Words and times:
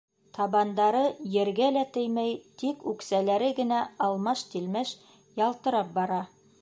Табандары 0.35 1.01
ергә 1.33 1.67
лә 1.75 1.83
теймәй, 1.97 2.31
тик 2.63 2.81
үксәләре 2.93 3.51
генә 3.61 3.83
алмаш-тилмәш 4.07 4.95
ялтырап 5.43 5.97
бара. 6.01 6.23